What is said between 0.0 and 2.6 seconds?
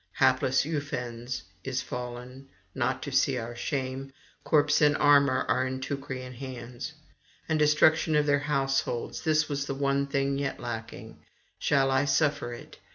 Hapless Ufens is fallen,